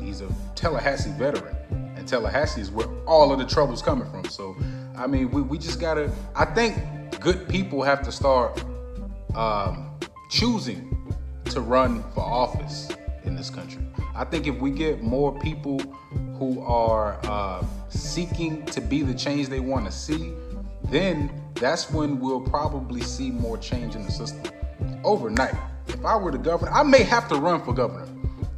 He's 0.00 0.20
a 0.20 0.28
Tallahassee 0.54 1.12
veteran, 1.12 1.56
and 1.96 2.06
Tallahassee 2.06 2.60
is 2.60 2.70
where 2.70 2.88
all 3.06 3.32
of 3.32 3.38
the 3.38 3.46
trouble's 3.46 3.80
coming 3.80 4.10
from. 4.10 4.24
So, 4.24 4.56
I 4.96 5.06
mean, 5.06 5.30
we, 5.30 5.42
we 5.42 5.58
just 5.58 5.80
gotta. 5.80 6.12
I 6.34 6.44
think 6.44 6.76
good 7.20 7.48
people 7.48 7.82
have 7.82 8.02
to 8.02 8.12
start 8.12 8.62
um, 9.34 9.90
choosing 10.30 10.90
to 11.46 11.60
run 11.60 12.02
for 12.12 12.20
office 12.20 12.88
in 13.24 13.36
this 13.36 13.50
country. 13.50 13.82
I 14.14 14.24
think 14.24 14.46
if 14.46 14.56
we 14.56 14.70
get 14.70 15.02
more 15.02 15.38
people 15.40 15.80
who 16.38 16.60
are 16.60 17.18
uh, 17.24 17.64
seeking 17.88 18.64
to 18.66 18.80
be 18.80 19.02
the 19.02 19.14
change 19.14 19.48
they 19.48 19.60
want 19.60 19.86
to 19.86 19.92
see, 19.92 20.32
then 20.90 21.30
that's 21.54 21.90
when 21.90 22.20
we'll 22.20 22.40
probably 22.40 23.00
see 23.00 23.30
more 23.30 23.56
change 23.58 23.94
in 23.94 24.04
the 24.04 24.10
system 24.10 24.52
overnight. 25.04 25.54
If 25.88 26.04
I 26.04 26.16
were 26.16 26.32
the 26.32 26.38
governor, 26.38 26.72
I 26.72 26.82
may 26.82 27.02
have 27.02 27.28
to 27.28 27.36
run 27.36 27.62
for 27.62 27.72
governor. 27.72 28.08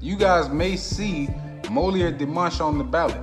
You 0.01 0.17
guys 0.17 0.49
may 0.49 0.77
see 0.77 1.29
Moliere 1.71 2.13
Dimanche 2.13 2.61
on 2.61 2.79
the 2.79 2.85
ballot, 2.85 3.21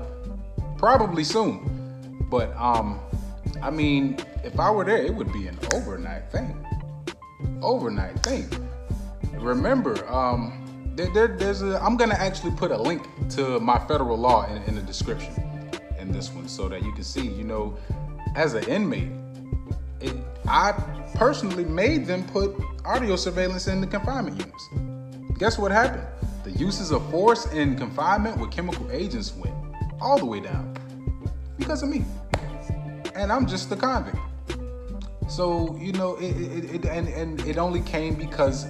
probably 0.78 1.24
soon. 1.24 2.28
But 2.30 2.56
um, 2.58 3.00
I 3.62 3.70
mean, 3.70 4.18
if 4.44 4.60
I 4.60 4.70
were 4.72 4.84
there, 4.84 4.98
it 4.98 5.14
would 5.14 5.32
be 5.32 5.48
an 5.48 5.58
overnight 5.74 6.32
thing. 6.32 6.66
Overnight 7.62 8.20
thing. 8.24 8.50
Remember, 9.34 10.08
um, 10.12 10.63
there, 10.96 11.12
there, 11.14 11.28
there's 11.28 11.62
a. 11.62 11.82
I'm 11.84 11.98
gonna 11.98 12.16
actually 12.16 12.52
put 12.52 12.72
a 12.72 12.78
link 12.78 13.08
to 13.32 13.60
my 13.60 13.80
federal 13.88 14.18
law 14.18 14.46
in, 14.48 14.62
in 14.64 14.76
the 14.76 14.82
description 14.82 15.34
in 16.00 16.12
this 16.12 16.32
one, 16.32 16.48
so 16.48 16.70
that 16.70 16.84
you 16.84 16.92
can 16.92 17.04
see. 17.04 17.28
You 17.28 17.44
know, 17.44 17.78
as 18.36 18.54
an 18.54 18.64
inmate, 18.66 19.10
it, 20.02 20.16
I 20.48 20.74
personally 21.16 21.66
made 21.66 22.06
them 22.06 22.24
put 22.28 22.56
audio 22.86 23.16
surveillance 23.16 23.68
in 23.68 23.82
the 23.82 23.88
confinement 23.88 24.38
units. 24.38 24.70
Guess 25.40 25.58
what 25.58 25.72
happened? 25.72 26.06
The 26.44 26.52
uses 26.52 26.92
of 26.92 27.10
force 27.10 27.52
in 27.54 27.78
confinement 27.78 28.38
with 28.38 28.52
chemical 28.52 28.92
agents 28.92 29.34
went 29.36 29.56
all 30.02 30.18
the 30.18 30.26
way 30.26 30.42
down 30.42 30.76
because 31.58 31.82
of 31.82 31.90
me. 31.90 32.04
And 33.16 33.32
I'm 33.32 33.48
just 33.48 33.72
a 33.72 33.76
convict. 33.76 34.18
So, 35.30 35.76
you 35.78 35.94
know, 35.94 36.16
it, 36.18 36.32
it, 36.32 36.76
it 36.76 36.86
and, 36.86 37.08
and 37.08 37.40
it 37.48 37.58
only 37.58 37.82
came 37.82 38.16
because 38.16 38.66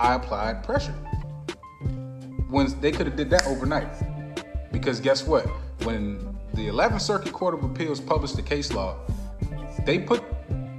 I 0.00 0.14
applied 0.14 0.64
pressure. 0.64 0.94
When 2.48 2.80
they 2.80 2.90
could 2.90 3.06
have 3.06 3.16
did 3.16 3.28
that 3.30 3.46
overnight. 3.46 3.92
Because 4.72 4.98
guess 4.98 5.26
what? 5.26 5.46
When 5.84 6.18
the 6.54 6.68
11th 6.68 7.02
Circuit 7.02 7.34
Court 7.34 7.52
of 7.52 7.62
Appeals 7.64 8.00
published 8.00 8.34
the 8.34 8.42
case 8.42 8.72
law, 8.72 8.96
they 9.84 9.98
put 9.98 10.24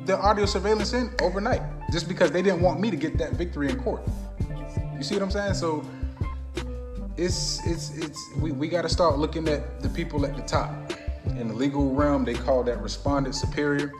the 0.07 0.17
audio 0.17 0.47
surveillance 0.47 0.93
in 0.93 1.13
overnight 1.21 1.61
just 1.91 2.07
because 2.07 2.31
they 2.31 2.41
didn't 2.41 2.61
want 2.61 2.79
me 2.79 2.89
to 2.89 2.97
get 2.97 3.19
that 3.19 3.33
victory 3.33 3.69
in 3.69 3.79
court. 3.79 4.01
You 4.97 5.03
see 5.03 5.13
what 5.13 5.23
I'm 5.23 5.31
saying? 5.31 5.53
So 5.53 5.85
it's 7.15 7.65
it's 7.67 7.95
it's 7.97 8.19
we, 8.37 8.51
we 8.51 8.67
got 8.67 8.81
to 8.81 8.89
start 8.89 9.19
looking 9.19 9.47
at 9.47 9.81
the 9.81 9.89
people 9.89 10.25
at 10.25 10.35
the 10.35 10.41
top. 10.41 10.73
In 11.25 11.47
the 11.47 11.53
legal 11.53 11.93
realm, 11.93 12.25
they 12.25 12.33
call 12.33 12.63
that 12.63 12.81
respondent 12.81 13.35
superior. 13.35 13.91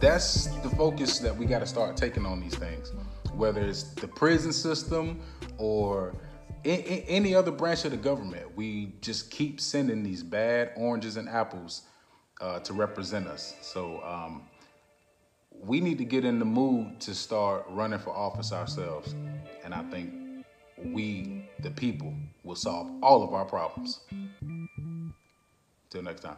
That's 0.00 0.46
the 0.62 0.70
focus 0.70 1.20
that 1.20 1.36
we 1.36 1.46
got 1.46 1.60
to 1.60 1.66
start 1.66 1.96
taking 1.96 2.26
on 2.26 2.40
these 2.40 2.56
things, 2.56 2.92
whether 3.36 3.60
it's 3.60 3.82
the 3.94 4.08
prison 4.08 4.52
system 4.52 5.20
or 5.58 6.14
any 6.64 7.34
other 7.34 7.50
branch 7.50 7.84
of 7.84 7.90
the 7.90 7.96
government. 7.96 8.56
We 8.56 8.94
just 9.00 9.30
keep 9.30 9.60
sending 9.60 10.02
these 10.02 10.22
bad 10.22 10.72
oranges 10.76 11.16
and 11.16 11.28
apples 11.28 11.82
uh, 12.40 12.60
to 12.60 12.72
represent 12.72 13.26
us. 13.26 13.54
So 13.62 14.02
um, 14.02 14.42
we 15.60 15.80
need 15.80 15.98
to 15.98 16.04
get 16.04 16.24
in 16.24 16.38
the 16.38 16.44
mood 16.44 17.00
to 17.00 17.14
start 17.14 17.64
running 17.68 17.98
for 17.98 18.10
office 18.10 18.52
ourselves. 18.52 19.14
And 19.64 19.74
I 19.74 19.82
think 19.90 20.44
we, 20.84 21.48
the 21.60 21.70
people, 21.70 22.14
will 22.44 22.56
solve 22.56 22.90
all 23.02 23.22
of 23.22 23.34
our 23.34 23.44
problems. 23.44 24.00
Till 25.90 26.02
next 26.02 26.22
time. 26.22 26.36